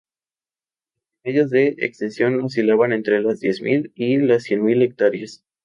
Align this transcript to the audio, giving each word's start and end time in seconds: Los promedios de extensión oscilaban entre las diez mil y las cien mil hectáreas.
Los 0.95 1.21
promedios 1.21 1.51
de 1.51 1.67
extensión 1.77 2.41
oscilaban 2.41 2.91
entre 2.91 3.21
las 3.21 3.39
diez 3.39 3.61
mil 3.61 3.91
y 3.93 4.17
las 4.17 4.41
cien 4.41 4.63
mil 4.65 4.81
hectáreas. 4.81 5.43